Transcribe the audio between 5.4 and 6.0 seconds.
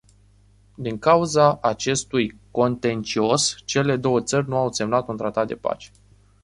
de pace.